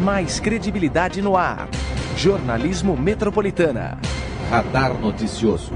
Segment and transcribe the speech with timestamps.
[0.00, 1.68] Mais credibilidade no ar.
[2.16, 3.98] Jornalismo Metropolitana.
[4.50, 5.74] Radar Noticioso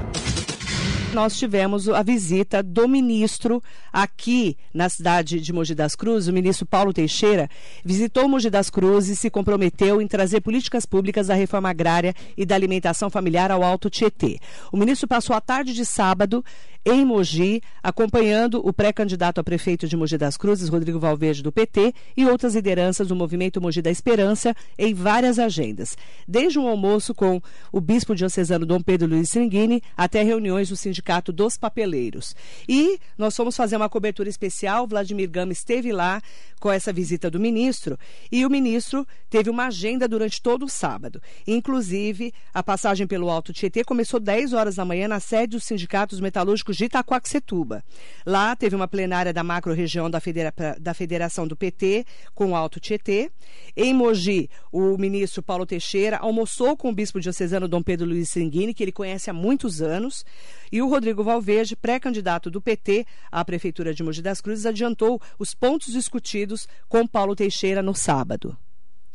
[1.15, 6.65] nós tivemos a visita do ministro aqui na cidade de Mogi das Cruzes, o ministro
[6.65, 7.49] Paulo Teixeira,
[7.85, 12.45] visitou Mogi das Cruzes e se comprometeu em trazer políticas públicas da reforma agrária e
[12.45, 14.39] da alimentação familiar ao Alto Tietê.
[14.73, 16.43] O ministro passou a tarde de sábado
[16.85, 21.91] em Mogi, acompanhando o pré-candidato a prefeito de Mogi das Cruzes, Rodrigo Valverde, do PT,
[22.15, 27.41] e outras lideranças do movimento Mogi da Esperança em várias agendas, desde um almoço com
[27.71, 32.35] o bispo diocesano Dom Pedro Luiz Sringuini até reuniões do Sindicato dos Papeleiros.
[32.67, 36.21] E nós fomos fazer uma cobertura especial, Vladimir Gama esteve lá
[36.59, 37.97] com essa visita do ministro,
[38.31, 41.21] e o ministro teve uma agenda durante todo o sábado.
[41.45, 46.19] Inclusive, a passagem pelo Alto Tietê começou 10 horas da manhã na sede dos sindicatos
[46.19, 47.83] metalúrgicos de Itacoaxetuba.
[48.25, 52.79] Lá teve uma plenária da macro-região da, Federa da Federação do PT com o Alto
[52.79, 53.29] Tietê.
[53.75, 58.73] Em Mogi, o ministro Paulo Teixeira almoçou com o bispo diocesano Dom Pedro Luiz Sanguini,
[58.73, 60.25] que ele conhece há muitos anos,
[60.71, 65.53] e o Rodrigo Valverde, pré-candidato do PT à Prefeitura de Mogi das Cruzes, adiantou os
[65.53, 68.55] pontos discutidos com Paulo Teixeira no sábado.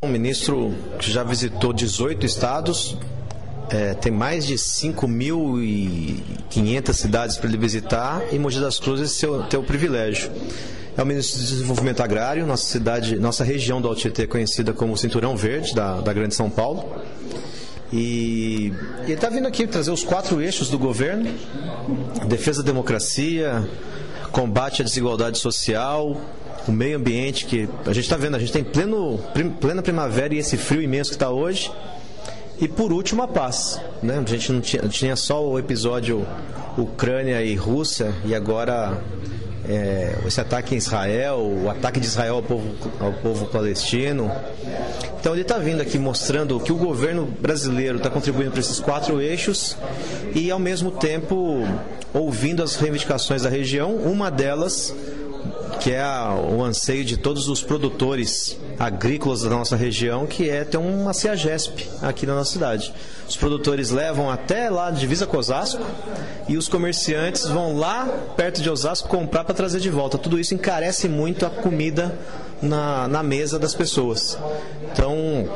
[0.03, 2.99] Um ministro que já visitou 18 estados,
[3.71, 9.57] é, tem mais de 5.500 cidades para ele visitar e Mogi das Cruzes seu, ter
[9.57, 10.33] o privilégio.
[10.97, 14.97] É o ministro do Desenvolvimento Agrário, nossa cidade, nossa região do Altietê é conhecida como
[14.97, 17.01] Cinturão Verde, da, da Grande São Paulo.
[17.93, 21.29] E, ele está vindo aqui trazer os quatro eixos do governo:
[22.27, 23.69] defesa da democracia,
[24.31, 26.21] combate à desigualdade social,
[26.69, 29.19] o meio ambiente, que a gente está vendo, a gente tem pleno,
[29.61, 31.71] plena primavera e esse frio imenso que está hoje.
[32.61, 33.81] E por último, a paz.
[34.03, 34.23] Né?
[34.25, 36.27] A gente não tinha, tinha só o episódio
[36.77, 39.03] Ucrânia e Rússia, e agora
[39.71, 44.31] é, esse ataque em Israel, o ataque de Israel ao povo, ao povo palestino.
[45.21, 49.21] Então ele está vindo aqui mostrando que o governo brasileiro está contribuindo para esses quatro
[49.21, 49.77] eixos
[50.35, 51.63] e ao mesmo tempo
[52.13, 54.95] ouvindo as reivindicações da região, uma delas
[55.81, 60.65] que é a, o anseio de todos os produtores agrícolas da nossa região, que é
[60.65, 62.95] ter uma CEAGESP aqui na nossa cidade.
[63.29, 65.85] Os produtores levam até lá de divisa com Osasco
[66.49, 68.09] e os comerciantes vão lá
[68.39, 70.17] perto de Osasco comprar para trazer de volta.
[70.17, 72.19] Tudo isso encarece muito a comida
[72.63, 74.39] na, na mesa das pessoas.
[74.91, 75.47] Então,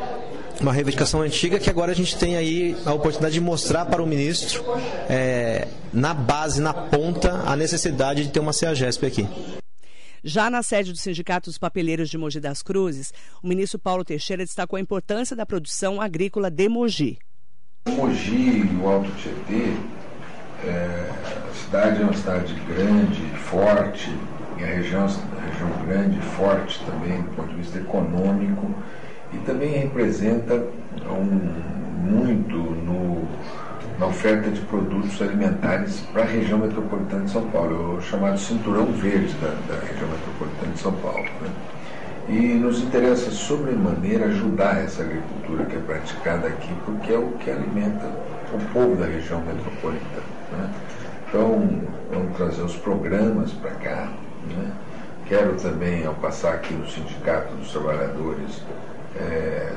[0.60, 4.06] uma reivindicação antiga que agora a gente tem aí a oportunidade de mostrar para o
[4.06, 4.62] ministro,
[5.08, 9.26] é, na base, na ponta, a necessidade de ter uma CEAGESP aqui.
[10.26, 13.12] Já na sede do Sindicato dos Papeleiros de Mogi das Cruzes,
[13.42, 17.18] o ministro Paulo Teixeira destacou a importância da produção agrícola de Mogi.
[17.86, 19.76] Mogi o Alto Tietê,
[20.64, 21.10] é,
[21.46, 24.10] a cidade é uma cidade grande, forte,
[24.58, 28.74] e a região, a região grande, forte também do ponto de vista econômico,
[29.30, 30.54] e também representa
[31.06, 33.28] um, muito no
[33.98, 38.86] na oferta de produtos alimentares para a região metropolitana de São Paulo, o chamado cinturão
[38.86, 41.24] verde da, da região metropolitana de São Paulo.
[41.40, 41.50] Né?
[42.28, 47.50] E nos interessa sobremaneira ajudar essa agricultura que é praticada aqui, porque é o que
[47.50, 48.06] alimenta
[48.52, 50.22] o povo da região metropolitana.
[50.52, 50.70] Né?
[51.28, 54.08] Então, vamos trazer os programas para cá.
[54.48, 54.72] Né?
[55.26, 58.62] Quero também, ao passar aqui no Sindicato dos Trabalhadores,
[59.16, 59.72] é,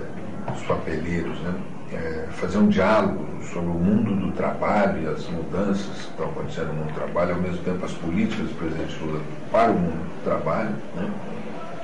[0.52, 1.54] dos papeleiros, né?
[1.94, 6.68] É, fazer um diálogo sobre o mundo do trabalho e as mudanças que estão acontecendo
[6.68, 9.22] no mundo do trabalho, ao mesmo tempo as políticas do presidente Lula
[9.52, 11.10] para o mundo do trabalho, né?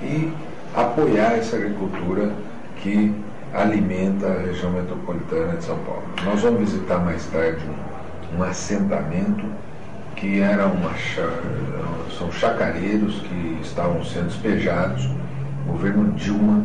[0.02, 0.34] e
[0.76, 2.32] apoiar essa agricultura
[2.78, 3.14] que
[3.54, 6.04] alimenta a região metropolitana de São Paulo.
[6.26, 7.64] Nós vamos visitar mais tarde
[8.34, 9.46] um, um assentamento
[10.16, 10.92] que era uma
[12.18, 15.10] são chacareiros que estavam sendo despejados.
[15.68, 16.64] O governo Dilma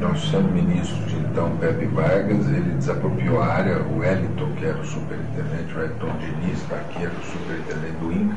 [0.00, 4.78] nosso sendo ministro de então, Pepe Vargas, ele desapropriou a área, o Wellington, que era
[4.78, 8.36] o superintendente, o Wellington Diniz, aqui era o superintendente do INCA,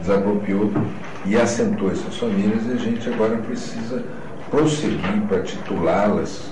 [0.00, 0.70] desapropriou
[1.24, 4.04] e assentou essas famílias e a gente agora precisa
[4.50, 6.50] prosseguir para titulá-las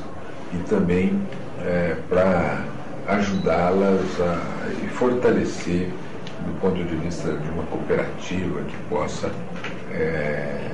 [0.55, 1.21] e também
[1.61, 2.65] é, para
[3.07, 5.91] ajudá-las a e fortalecer
[6.47, 9.31] do ponto de vista de uma cooperativa que possa
[9.93, 10.71] é,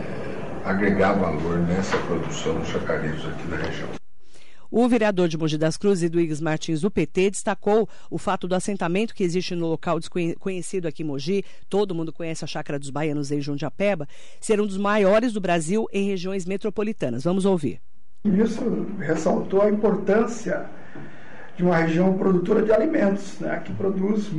[0.64, 4.03] agregar valor nessa produção dos chacareiros aqui da região.
[4.76, 9.14] O vereador de Mogi das Cruzes, Eduígues Martins, do PT, destacou o fato do assentamento
[9.14, 13.30] que existe no local desconhecido aqui em Mogi, todo mundo conhece a Chácara dos Baianos
[13.30, 14.08] em Jundiapeba,
[14.40, 17.22] ser um dos maiores do Brasil em regiões metropolitanas.
[17.22, 17.80] Vamos ouvir.
[18.24, 18.64] Isso
[18.98, 20.68] ressaltou a importância
[21.56, 24.30] de uma região produtora de alimentos, né, que produz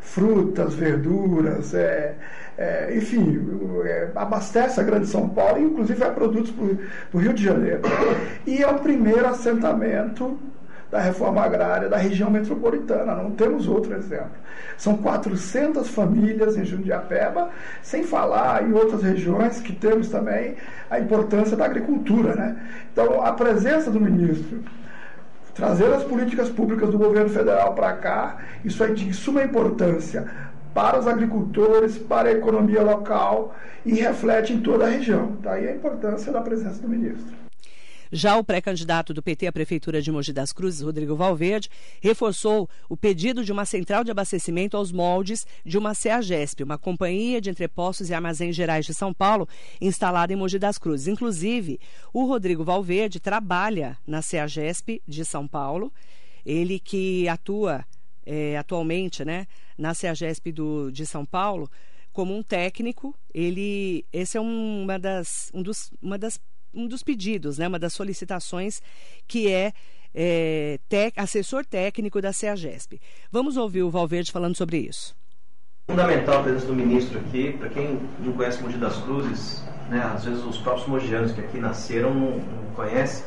[0.00, 2.14] frutas, verduras, é,
[2.56, 3.44] é, enfim,
[3.84, 6.64] é, abastece a Grande São Paulo, inclusive vai produtos para
[7.12, 7.82] o Rio de Janeiro.
[8.46, 10.38] E é o primeiro assentamento
[10.90, 14.44] da reforma agrária da região metropolitana, não temos outro exemplo.
[14.78, 17.50] São 400 famílias em Jundiapeba,
[17.82, 20.54] sem falar em outras regiões que temos também
[20.88, 22.36] a importância da agricultura.
[22.36, 22.56] Né?
[22.92, 24.62] Então, a presença do ministro
[25.54, 30.26] trazer as políticas públicas do governo federal para cá, isso é de suma importância
[30.74, 33.54] para os agricultores, para a economia local
[33.86, 35.36] e reflete em toda a região.
[35.40, 37.44] Daí a importância da presença do ministro.
[38.12, 41.68] Já o pré-candidato do PT à Prefeitura de Mogi das Cruzes, Rodrigo Valverde,
[42.00, 47.40] reforçou o pedido de uma central de abastecimento aos moldes de uma CEAGESP, uma companhia
[47.40, 49.48] de entrepostos e armazéns gerais de São Paulo,
[49.80, 51.08] instalada em Mogi das Cruzes.
[51.08, 51.80] Inclusive,
[52.12, 55.92] o Rodrigo Valverde trabalha na CEAGESP de São Paulo,
[56.44, 57.84] ele que atua
[58.26, 59.46] é, atualmente né,
[59.76, 61.70] na CEAGESP do, de São Paulo
[62.12, 63.14] como um técnico.
[63.32, 66.40] Ele, esse é uma das, um dos, uma das
[66.74, 68.82] um dos pedidos, né, uma das solicitações,
[69.26, 69.72] que é,
[70.14, 70.78] é
[71.16, 73.00] assessor técnico da CEAGESP.
[73.30, 75.14] Vamos ouvir o Valverde falando sobre isso.
[75.86, 80.24] Fundamental a presença do ministro aqui, para quem não conhece Mogi das Cruzes, né, às
[80.24, 83.26] vezes os próprios mogianos que aqui nasceram não, não conhecem,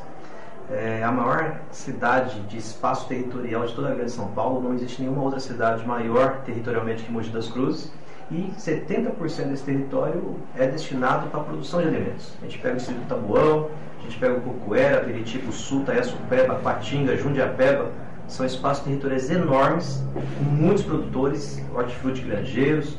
[0.70, 5.02] é a maior cidade de espaço territorial de toda a Grande São Paulo, não existe
[5.02, 7.92] nenhuma outra cidade maior territorialmente que Mogi das Cruzes,
[8.30, 12.34] e 70% desse território é destinado para a produção de alimentos.
[12.42, 13.70] A gente pega o distrito Tabuão,
[14.00, 17.90] a gente pega o Cocuera, Peritiba, Sul, Taessupeba, Patinga, Jundiapeba,
[18.28, 22.98] são espaços territoriais enormes, com muitos produtores, hortifruti granjeiros,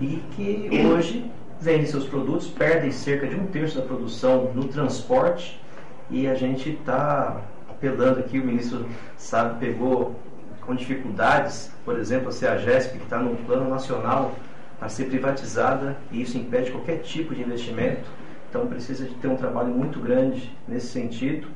[0.00, 1.28] e que hoje
[1.60, 5.60] vendem seus produtos, perdem cerca de um terço da produção no transporte,
[6.08, 8.86] e a gente está apelando aqui, o ministro
[9.16, 10.14] sabe, pegou
[10.60, 14.34] com dificuldades, por exemplo, a CEAGESP, que está no plano nacional
[14.80, 18.08] a ser privatizada e isso impede qualquer tipo de investimento.
[18.48, 21.48] Então precisa de ter um trabalho muito grande nesse sentido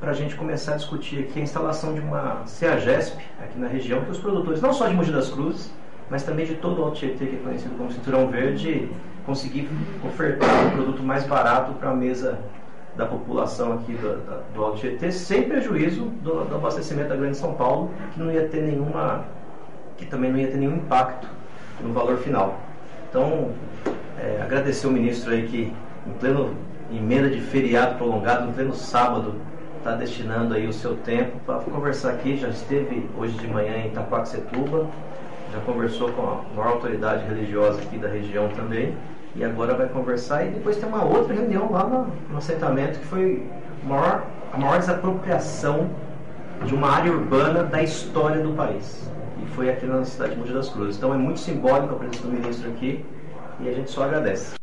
[0.00, 4.04] para a gente começar a discutir aqui a instalação de uma CEAGESP aqui na região,
[4.04, 5.72] que os produtores, não só de Mogi das Cruzes,
[6.08, 8.88] mas também de todo o Alto Tietê, que é conhecido como Cinturão Verde,
[9.26, 9.68] conseguir
[10.06, 12.38] ofertar um produto mais barato para a mesa
[12.96, 17.54] da população aqui do, do Alto Tietê, sem prejuízo do, do abastecimento da Grande São
[17.54, 19.24] Paulo, que não ia ter nenhuma,
[19.96, 21.28] que também não ia ter nenhum impacto
[21.80, 22.67] no valor final.
[23.08, 23.52] Então,
[24.18, 25.72] é, agradecer o ministro aí que,
[26.06, 26.54] em pleno
[26.92, 29.34] emenda de feriado prolongado, em pleno sábado,
[29.78, 32.36] está destinando aí o seu tempo para conversar aqui.
[32.36, 34.86] Já esteve hoje de manhã em Itaquaquecetuba,
[35.52, 38.94] já conversou com a maior autoridade religiosa aqui da região também,
[39.34, 40.44] e agora vai conversar.
[40.44, 43.46] E depois tem uma outra reunião lá no, no assentamento que foi
[43.84, 45.88] maior, a maior desapropriação
[46.64, 49.08] de uma área urbana da história do país
[49.54, 50.96] foi aqui na cidade de Mogi das Cruzes.
[50.96, 53.04] Então é muito simbólico a presença do ministro aqui
[53.60, 54.58] e a gente só agradece.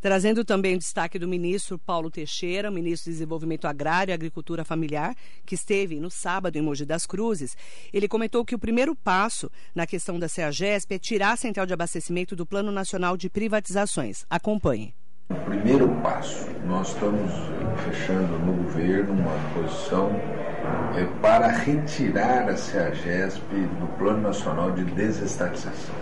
[0.00, 5.14] Trazendo também o destaque do ministro Paulo Teixeira, ministro de Desenvolvimento Agrário e Agricultura Familiar,
[5.46, 7.56] que esteve no sábado em Mogi das Cruzes.
[7.90, 11.72] Ele comentou que o primeiro passo na questão da CEAGESP é tirar a central de
[11.72, 14.26] abastecimento do Plano Nacional de Privatizações.
[14.28, 14.94] Acompanhe.
[15.30, 17.32] O primeiro passo, nós estamos
[17.86, 20.10] fechando no governo uma posição
[20.94, 23.42] é, para retirar a CEAGESP
[23.80, 25.94] do Plano Nacional de Desestatização.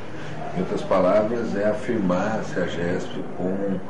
[0.56, 3.80] Em outras palavras, é afirmar a CEAGESP como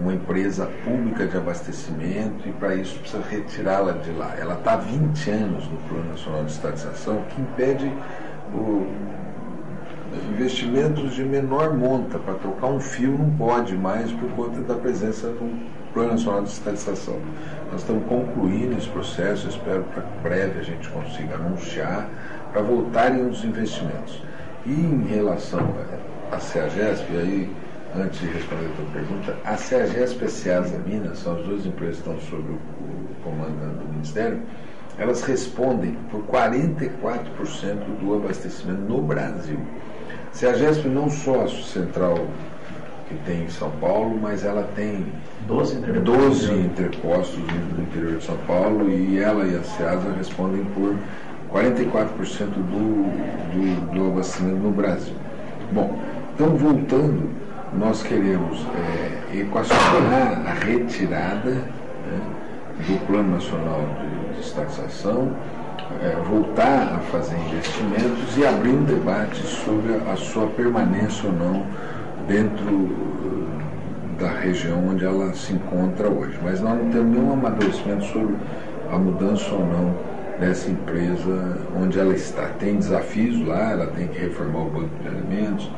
[0.00, 4.34] uma empresa pública de abastecimento e para isso precisa retirá-la de lá.
[4.38, 7.92] Ela está há 20 anos no Plano Nacional de Estatização, que impede
[8.54, 8.86] o,
[10.30, 12.18] investimentos de menor monta.
[12.18, 16.50] Para trocar um fio não pode mais por conta da presença do Plano Nacional de
[16.50, 17.18] Estatização.
[17.70, 22.08] Nós estamos concluindo esse processo, espero que breve a gente consiga anunciar
[22.52, 24.22] para voltarem os investimentos.
[24.66, 25.74] E em relação
[26.30, 27.50] à CEAGESP, aí,
[27.96, 31.66] antes de responder a tua pergunta, a CEAGESP e a CEASA Minas, são as duas
[31.66, 32.58] empresas que estão sob o,
[33.24, 34.42] comando do Ministério,
[34.98, 39.58] elas respondem por 44% do abastecimento no Brasil.
[40.32, 42.26] A CEAGESP não só a central
[43.08, 45.06] que tem em São Paulo, mas ela tem
[45.46, 50.64] 12 entrepostos, 12 interpostos no interior de São Paulo e ela e a SEASA respondem
[50.66, 50.94] por
[51.52, 53.10] 44% do,
[53.50, 55.14] do, do abastecimento no Brasil.
[55.72, 55.98] Bom,
[56.34, 57.30] então voltando,
[57.72, 58.64] nós queremos
[59.32, 62.20] é, equacionar a retirada né,
[62.86, 65.32] do Plano Nacional de, de Estatização,
[66.02, 71.66] é, voltar a fazer investimentos e abrir um debate sobre a, sua permanência ou não
[72.26, 72.88] dentro
[74.18, 76.38] da região onde ela se encontra hoje.
[76.42, 78.34] Mas nós não temos nenhum amadurecimento sobre
[78.90, 79.94] a mudança ou não
[80.38, 82.46] nessa empresa onde ela está.
[82.58, 85.70] Tem desafios lá, ela tem que reformar o banco de alimentos,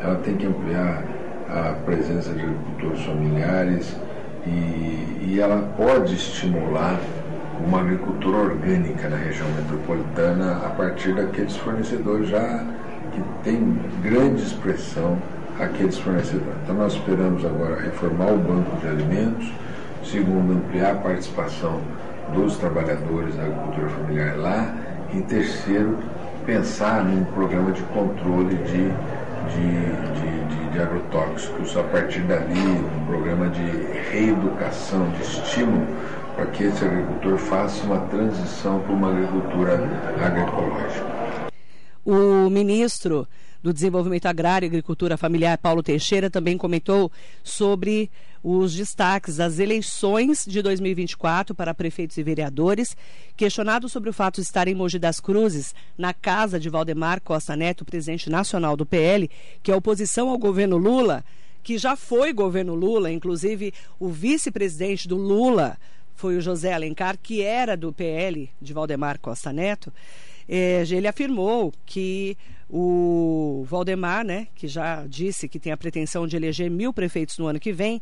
[0.00, 1.04] ela tem que ampliar
[1.48, 3.96] a presença de agricultores familiares
[4.46, 6.98] e, e ela pode estimular
[7.64, 12.64] uma agricultura orgânica na região metropolitana a partir daqueles fornecedores já
[13.12, 15.18] que têm grande expressão
[15.58, 16.58] aqueles fornecedores.
[16.64, 19.52] Então nós esperamos agora reformar o banco de alimentos,
[20.04, 21.80] segundo ampliar a participação
[22.34, 24.74] dos trabalhadores da agricultura familiar lá
[25.14, 25.96] e terceiro
[26.44, 28.92] pensar num programa de controle de,
[29.50, 33.62] de, de, de, de agrotóxicos a partir dali, um programa de
[34.10, 35.86] reeducação, de estímulo
[36.34, 39.80] para que esse agricultor faça uma transição para uma agricultura
[40.22, 41.06] agroecológica.
[42.04, 43.26] O ministro
[43.62, 47.10] do Desenvolvimento Agrário e Agricultura Familiar, Paulo Teixeira, também comentou
[47.42, 48.10] sobre
[48.42, 52.96] os destaques das eleições de 2024 para prefeitos e vereadores.
[53.36, 57.56] Questionado sobre o fato de estar em Mogi das Cruzes, na casa de Valdemar Costa
[57.56, 59.28] Neto, presidente nacional do PL,
[59.62, 61.24] que é oposição ao governo Lula,
[61.62, 65.76] que já foi governo Lula, inclusive o vice-presidente do Lula
[66.16, 69.92] foi o José Alencar, que era do PL de Valdemar Costa Neto.
[70.48, 72.36] É, ele afirmou que
[72.68, 77.46] o Valdemar, né, que já disse que tem a pretensão de eleger mil prefeitos no
[77.46, 78.00] ano que vem,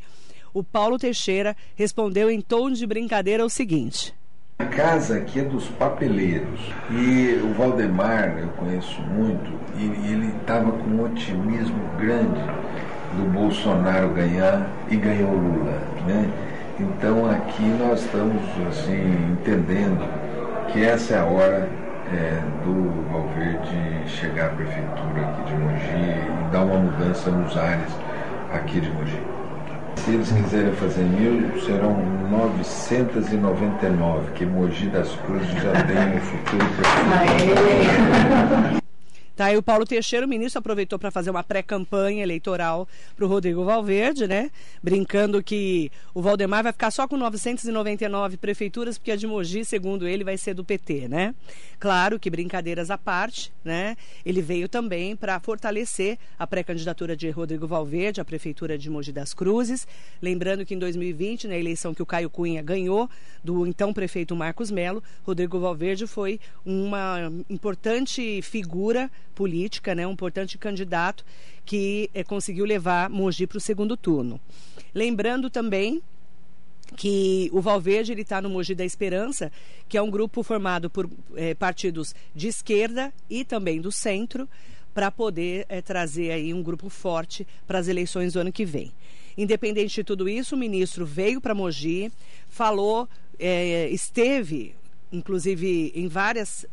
[0.53, 4.15] o Paulo Teixeira respondeu em tom de brincadeira o seguinte.
[4.61, 10.71] A casa aqui é dos papeleiros e o Valdemar eu conheço muito e ele estava
[10.71, 12.41] com um otimismo grande
[13.17, 15.73] do Bolsonaro ganhar e ganhou Lula,
[16.07, 16.31] né?
[16.79, 20.09] Então aqui nós estamos assim entendendo
[20.73, 21.69] que essa é a hora
[22.15, 27.93] é, do Valverde chegar à prefeitura aqui de Mogi e dar uma mudança nos ares
[28.53, 29.21] aqui de Mogi.
[29.97, 31.97] Se eles quiserem fazer mil, serão
[32.31, 37.15] 999, que Mogi das Cruzes já tem um futuro prefeito.
[39.37, 42.87] Tá, e o Paulo Teixeira, o ministro, aproveitou para fazer uma pré-campanha eleitoral
[43.17, 44.49] para o Rodrigo Valverde, né?
[44.81, 50.07] Brincando que o Valdemar vai ficar só com 999 prefeituras, porque a de Mogi, segundo
[50.07, 51.35] ele, vai ser do PT, né?
[51.81, 53.97] Claro que brincadeiras à parte, né?
[54.25, 59.35] Ele veio também para fortalecer a pré-candidatura de Rodrigo Valverde à prefeitura de Mogi das
[59.35, 59.85] Cruzes.
[60.23, 63.11] Lembrando que em 2020, na eleição que o Caio Cunha ganhou
[63.43, 70.57] do então prefeito Marcos Melo, Rodrigo Valverde foi uma importante figura política, né, um importante
[70.57, 71.25] candidato
[71.65, 74.41] que eh, conseguiu levar Mogi para o segundo turno.
[74.95, 76.03] Lembrando também
[76.97, 79.51] que o Valverde ele está no Mogi da Esperança,
[79.89, 84.49] que é um grupo formado por eh, partidos de esquerda e também do centro,
[84.93, 88.93] para poder eh, trazer aí um grupo forte para as eleições do ano que vem.
[89.37, 92.13] Independente de tudo isso, o ministro veio para Mogi,
[92.49, 93.09] falou,
[93.91, 94.77] esteve
[95.11, 96.65] inclusive em várias,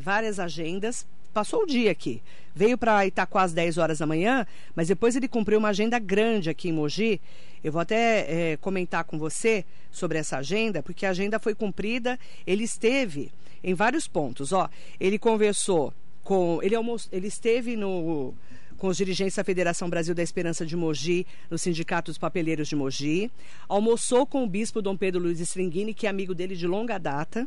[0.00, 2.22] várias agendas passou o dia aqui.
[2.54, 6.48] Veio para Itaquá às 10 horas da manhã, mas depois ele cumpriu uma agenda grande
[6.48, 7.20] aqui em Mogi.
[7.62, 12.18] Eu vou até é, comentar com você sobre essa agenda, porque a agenda foi cumprida.
[12.46, 13.30] Ele esteve
[13.62, 14.50] em vários pontos.
[14.50, 14.66] Ó,
[14.98, 15.92] ele conversou
[16.24, 16.58] com.
[16.62, 18.32] Ele, almoço, ele esteve no
[18.78, 22.76] com os dirigentes da Federação Brasil da Esperança de Mogi, no Sindicato dos Papeleiros de
[22.76, 23.30] Mogi.
[23.68, 27.46] Almoçou com o bispo Dom Pedro Luiz Stringini, que é amigo dele de longa data.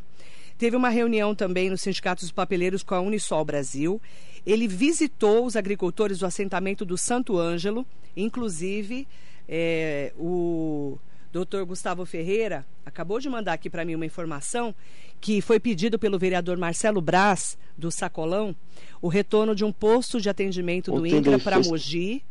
[0.59, 4.01] Teve uma reunião também no Sindicato dos Papeleiros com a Unisol Brasil.
[4.45, 9.07] Ele visitou os agricultores do assentamento do Santo Ângelo, inclusive
[9.47, 10.99] é, o
[11.31, 14.75] doutor Gustavo Ferreira acabou de mandar aqui para mim uma informação
[15.21, 18.53] que foi pedido pelo vereador Marcelo Braz, do Sacolão,
[19.01, 22.21] o retorno de um posto de atendimento do INCRA para Mogi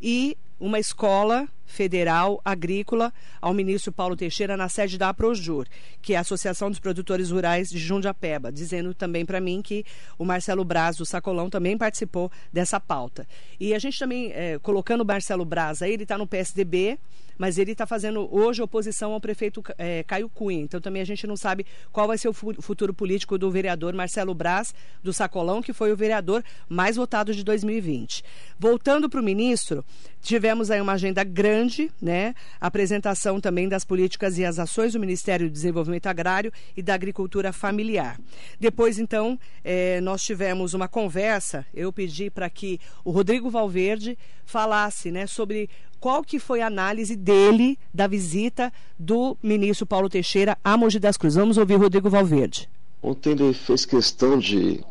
[0.00, 5.66] e uma escola federal agrícola ao ministro Paulo Teixeira na sede da Aprojur,
[6.02, 9.84] que é a Associação dos Produtores Rurais de Jundiapeba, dizendo também para mim que
[10.18, 13.28] o Marcelo Braz do Sacolão também participou dessa pauta.
[13.60, 16.98] E a gente também, é, colocando o Marcelo Braz aí, ele está no PSDB,
[17.38, 20.60] mas ele está fazendo hoje oposição ao prefeito é, Caio Cunha.
[20.60, 24.34] Então também a gente não sabe qual vai ser o futuro político do vereador Marcelo
[24.34, 28.24] Braz do Sacolão, que foi o vereador mais votado de 2020.
[28.58, 29.84] Voltando para o ministro,
[30.20, 31.57] tivemos aí uma agenda grande,
[32.00, 32.34] né?
[32.60, 37.52] Apresentação também das políticas e as ações do Ministério do Desenvolvimento Agrário e da Agricultura
[37.52, 38.18] Familiar.
[38.60, 41.66] Depois, então, é, nós tivemos uma conversa.
[41.74, 45.68] Eu pedi para que o Rodrigo Valverde falasse, né, sobre
[46.00, 51.16] qual que foi a análise dele da visita do ministro Paulo Teixeira a Mogi das
[51.16, 51.36] Cruzes.
[51.36, 52.68] Vamos ouvir Rodrigo Valverde.
[53.02, 54.84] Ontem ele fez questão de,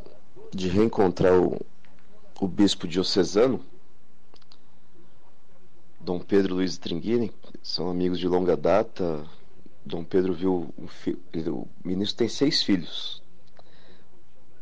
[0.53, 1.59] de reencontrar o,
[2.39, 3.59] o bispo diocesano,
[6.07, 9.25] Dom Pedro Luiz Tringuini, são amigos de longa data.
[9.85, 13.21] Dom Pedro viu, o ministro tem seis filhos.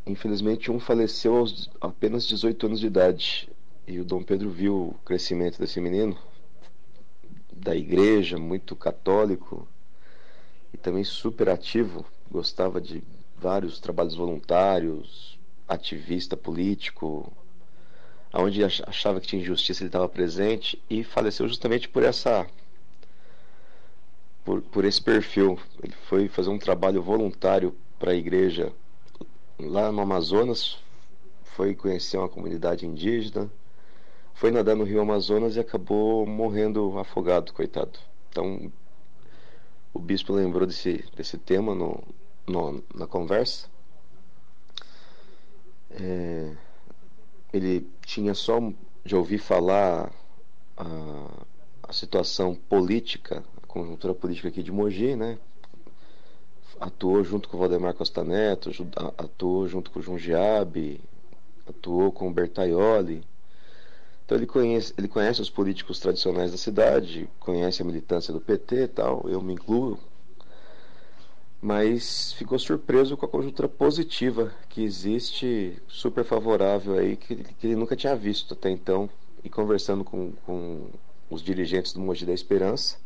[0.04, 3.48] infelizmente um faleceu aos apenas 18 anos de idade.
[3.86, 6.18] E o Dom Pedro viu o crescimento desse menino,
[7.52, 9.68] da igreja, muito católico
[10.74, 13.04] e também super ativo, gostava de
[13.38, 15.38] vários trabalhos voluntários,
[15.68, 17.32] ativista político,
[18.36, 22.46] aonde achava que tinha injustiça ele estava presente e faleceu justamente por essa
[24.44, 25.58] por, por esse perfil.
[25.82, 28.70] Ele foi fazer um trabalho voluntário para a igreja
[29.58, 30.76] lá no Amazonas,
[31.44, 33.50] foi conhecer uma comunidade indígena,
[34.34, 37.98] foi nadar no rio Amazonas e acabou morrendo afogado, coitado.
[38.28, 38.70] Então,
[39.94, 42.04] o bispo lembrou desse, desse tema no,
[42.46, 43.66] no na conversa.
[45.90, 46.54] É,
[47.56, 48.60] ele tinha só
[49.04, 50.12] de ouvir falar
[50.76, 51.44] a,
[51.82, 55.38] a situação política, a conjuntura política aqui de Mogi, né?
[56.78, 58.70] Atuou junto com o Valdemar Costa Neto,
[59.16, 61.00] atuou junto com o Giabi,
[61.66, 63.24] atuou com o Bertaioli.
[64.24, 68.82] Então ele conhece, ele conhece os políticos tradicionais da cidade, conhece a militância do PT
[68.82, 69.98] e tal, eu me incluo,
[71.60, 77.76] mas ficou surpreso com a conjuntura positiva que existe, super favorável aí, que, que ele
[77.76, 79.08] nunca tinha visto até então,
[79.42, 80.88] e conversando com, com
[81.30, 82.98] os dirigentes do Mogi da Esperança,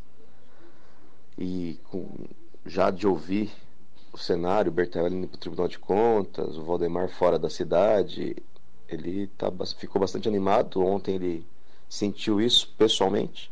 [1.38, 2.09] e com,
[2.66, 3.50] já de ouvir
[4.12, 8.37] o cenário, o Bertelli indo para o Tribunal de Contas, o Valdemar fora da cidade,
[8.88, 10.80] ele tá, ficou bastante animado.
[10.83, 11.47] Ontem ele
[11.88, 13.50] sentiu isso pessoalmente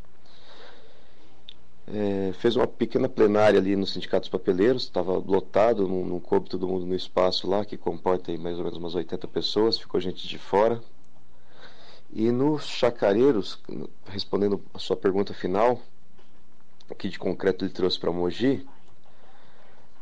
[1.92, 6.48] é, fez uma pequena plenária ali no Sindicato dos Papeleiros, estava lotado, não, não coube
[6.48, 10.28] todo mundo no espaço lá, que comporta mais ou menos umas 80 pessoas, ficou gente
[10.28, 10.82] de fora.
[12.12, 13.60] E nos Chacareiros,
[14.06, 15.80] respondendo a sua pergunta final,
[16.96, 18.66] que de concreto ele trouxe para Mogi,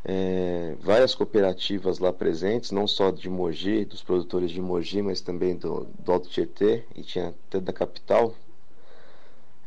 [0.05, 5.57] é, várias cooperativas lá presentes, não só de Mogi, dos produtores de Mogi, mas também
[5.57, 8.35] do, do Alto Tietê, e tinha até da capital,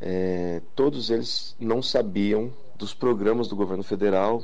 [0.01, 4.43] é, todos eles não sabiam dos programas do governo federal,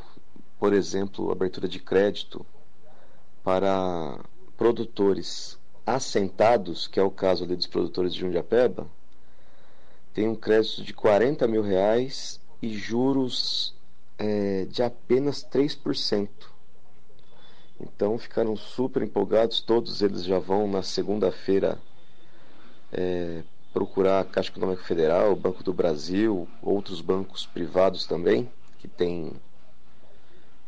[0.60, 2.46] por exemplo, abertura de crédito
[3.44, 4.20] para
[4.58, 8.88] produtores assentados, que é o caso ali dos produtores de Jundiapeba,
[10.14, 13.76] tem um crédito de 40 mil reais e juros
[14.18, 16.30] é, de apenas 3%.
[17.80, 21.78] Então ficaram super empolgados, todos eles já vão na segunda-feira
[22.92, 23.44] é,
[23.76, 29.34] procurar a Caixa Econômica Federal, o Banco do Brasil, outros bancos privados também, que têm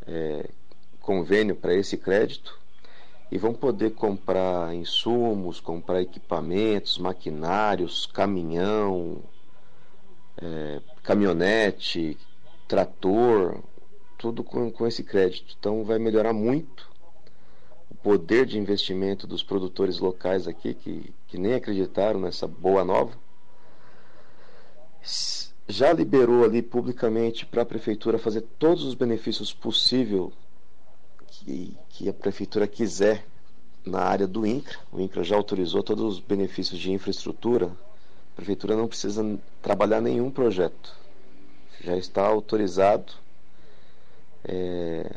[0.06, 0.50] é,
[1.00, 2.60] convênio para esse crédito,
[3.32, 9.22] e vão poder comprar insumos, comprar equipamentos, maquinários, caminhão,
[10.41, 12.17] é, caminhonete,
[12.67, 13.63] trator,
[14.17, 15.56] tudo com, com esse crédito.
[15.58, 16.89] Então vai melhorar muito
[18.08, 23.12] poder de investimento dos produtores locais aqui, que, que nem acreditaram nessa boa nova,
[25.67, 30.32] já liberou ali publicamente para a prefeitura fazer todos os benefícios possíveis
[31.28, 33.26] que, que a prefeitura quiser
[33.86, 34.80] na área do INCRA.
[34.89, 37.65] O INCRA já autorizou todos os benefícios de infraestrutura.
[37.65, 40.96] A prefeitura não precisa trabalhar nenhum projeto.
[41.84, 43.12] Já está autorizado.
[44.46, 45.12] É,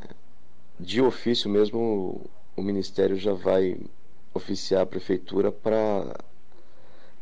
[0.81, 2.29] de ofício mesmo
[2.61, 3.81] o Ministério já vai
[4.35, 6.15] oficiar a Prefeitura para,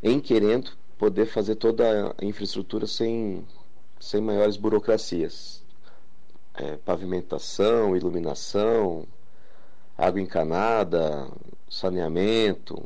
[0.03, 3.47] em querendo, poder fazer toda a infraestrutura sem,
[4.01, 5.63] sem maiores burocracias.
[6.55, 9.07] É, pavimentação, iluminação,
[9.97, 11.31] água encanada,
[11.71, 12.83] saneamento,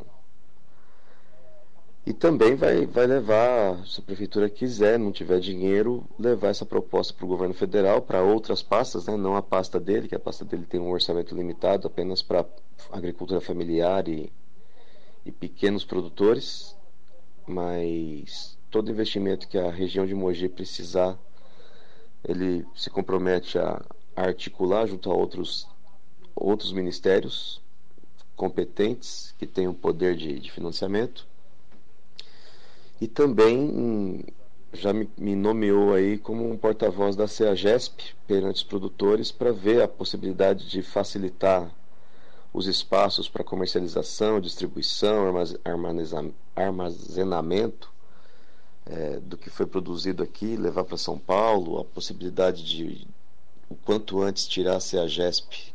[2.05, 7.15] e também vai, vai levar, se a prefeitura quiser, não tiver dinheiro, levar essa proposta
[7.15, 9.17] para o governo federal, para outras pastas, né?
[9.17, 12.45] não a pasta dele, que a pasta dele tem um orçamento limitado apenas para
[12.91, 14.33] agricultura familiar e,
[15.25, 16.77] e pequenos produtores,
[17.47, 21.17] mas todo investimento que a região de Mogi precisar,
[22.25, 23.81] ele se compromete a,
[24.17, 25.69] articular junto a outros,
[26.35, 27.63] outros ministérios
[28.35, 31.31] competentes que tenham poder de, de financiamento
[33.03, 34.25] e também
[34.73, 39.83] já me, me nomeou aí como um porta-voz da CEAGESP perante os produtores para ver
[39.83, 41.69] a possibilidade de facilitar
[42.53, 45.35] os espaços para comercialização, distribuição,
[46.55, 47.93] armazenamento
[48.87, 53.05] é, do que foi produzido aqui, levar para São Paulo, a possibilidade de
[53.69, 55.75] o quanto antes tirar a CEAGESP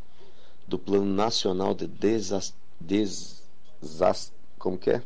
[0.66, 5.04] do Plano Nacional de Desas, Desas, como que é?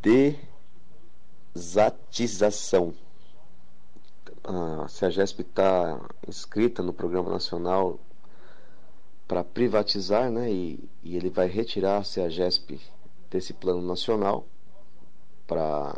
[0.00, 0.51] De
[1.56, 2.94] zatização.
[4.44, 8.00] A CEAGESP está inscrita no Programa Nacional
[9.28, 10.52] para privatizar, né?
[10.52, 12.80] E, e, ele vai retirar a CEAGESP
[13.30, 14.46] desse plano nacional
[15.46, 15.94] para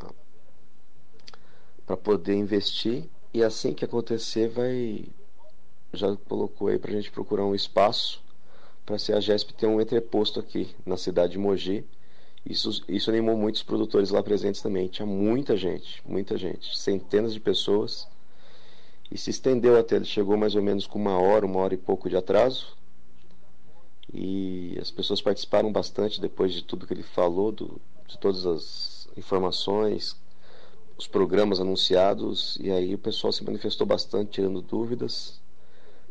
[2.03, 5.09] poder investir e assim que acontecer vai
[5.93, 8.23] já colocou aí para a gente procurar um espaço
[8.85, 11.85] para a GESP ter um entreposto aqui na cidade de Mogi.
[12.46, 14.87] Isso, isso animou muitos produtores lá presentes também.
[14.88, 18.07] Tinha muita gente, muita gente, centenas de pessoas.
[19.11, 21.78] E se estendeu até, ele chegou mais ou menos com uma hora, uma hora e
[21.78, 22.76] pouco de atraso.
[24.12, 29.09] E as pessoas participaram bastante depois de tudo que ele falou, do, de todas as
[29.16, 30.16] informações,
[30.98, 32.59] os programas anunciados.
[32.61, 35.40] E aí o pessoal se manifestou bastante, tirando dúvidas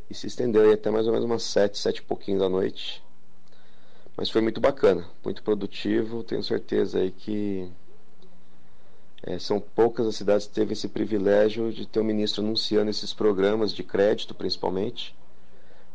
[0.10, 3.03] e se estendeu até mais ou menos umas sete, sete e pouquinho da noite.
[4.15, 6.23] Mas foi muito bacana, muito produtivo.
[6.23, 7.71] Tenho certeza aí que
[9.23, 12.91] é, são poucas as cidades que teve esse privilégio de ter o um ministro anunciando
[12.91, 15.15] esses programas de crédito, principalmente,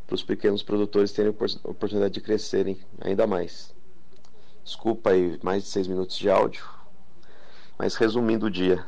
[0.06, 3.74] para os pequenos produtores terem a oportunidade de crescerem ainda mais.
[4.64, 6.64] Desculpa aí, mais de seis minutos de áudio,
[7.78, 8.84] mas resumindo o dia.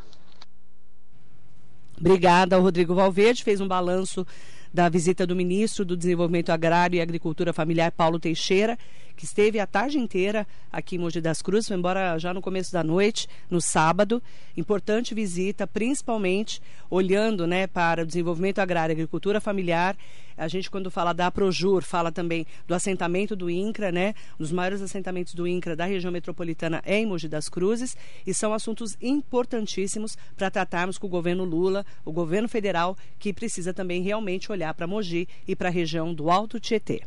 [1.99, 4.27] Obrigada Rodrigo Valverde, fez um balanço
[4.73, 8.79] da visita do ministro do Desenvolvimento Agrário e Agricultura Familiar, Paulo Teixeira,
[9.17, 12.73] que esteve a tarde inteira aqui em Mogi das Cruzes, foi embora já no começo
[12.73, 14.23] da noite, no sábado.
[14.57, 19.95] Importante visita, principalmente olhando né, para o desenvolvimento agrário e agricultura familiar.
[20.41, 24.15] A gente, quando fala da Projur, fala também do assentamento do INCRA, né?
[24.37, 27.95] Um dos maiores assentamentos do INCRA da região metropolitana é em Mogi das Cruzes,
[28.27, 33.75] e são assuntos importantíssimos para tratarmos com o governo Lula, o governo federal, que precisa
[33.75, 37.03] também realmente olhar para Mogi e para a região do Alto Tietê.